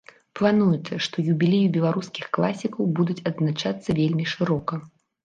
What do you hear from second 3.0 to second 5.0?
будуць адзначацца вельмі шырока.